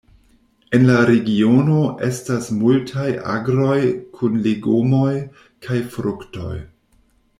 En 0.77 0.85
la 0.85 0.93
regiono 1.09 1.75
estas 2.07 2.47
multaj 2.61 3.05
agroj 3.35 3.77
kun 4.17 4.41
legomoj 4.49 5.15
kaj 5.67 5.79
fruktoj. 5.99 6.55